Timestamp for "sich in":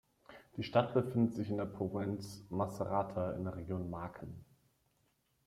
1.35-1.57